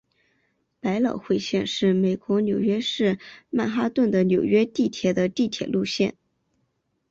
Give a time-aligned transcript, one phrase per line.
[0.79, 3.19] 百老汇线是美国纽约市
[3.51, 6.17] 曼哈顿的纽约地铁的地铁路线。